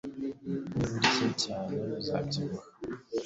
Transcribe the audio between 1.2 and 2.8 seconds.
cyane, uzabyibuha